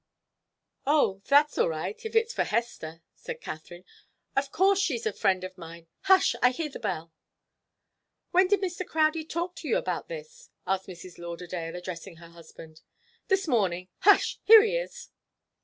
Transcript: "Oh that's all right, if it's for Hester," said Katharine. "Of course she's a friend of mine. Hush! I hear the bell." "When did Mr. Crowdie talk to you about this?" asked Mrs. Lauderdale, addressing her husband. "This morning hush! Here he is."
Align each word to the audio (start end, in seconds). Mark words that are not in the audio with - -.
"Oh 0.87 1.21
that's 1.27 1.59
all 1.59 1.69
right, 1.69 2.03
if 2.03 2.15
it's 2.15 2.33
for 2.33 2.43
Hester," 2.43 3.03
said 3.13 3.39
Katharine. 3.39 3.85
"Of 4.35 4.51
course 4.51 4.79
she's 4.79 5.05
a 5.05 5.13
friend 5.13 5.43
of 5.43 5.59
mine. 5.59 5.85
Hush! 6.05 6.35
I 6.41 6.49
hear 6.49 6.69
the 6.69 6.79
bell." 6.79 7.13
"When 8.31 8.47
did 8.47 8.61
Mr. 8.61 8.83
Crowdie 8.83 9.25
talk 9.29 9.55
to 9.57 9.67
you 9.67 9.77
about 9.77 10.07
this?" 10.07 10.49
asked 10.65 10.87
Mrs. 10.87 11.19
Lauderdale, 11.19 11.75
addressing 11.75 12.15
her 12.15 12.29
husband. 12.31 12.81
"This 13.27 13.47
morning 13.47 13.89
hush! 13.99 14.39
Here 14.43 14.63
he 14.63 14.75
is." 14.75 15.09